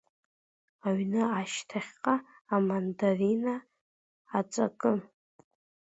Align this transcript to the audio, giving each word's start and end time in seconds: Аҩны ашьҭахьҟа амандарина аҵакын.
Аҩны 0.87 1.21
ашьҭахьҟа 1.39 2.15
амандарина 2.55 3.55
аҵакын. 4.39 4.99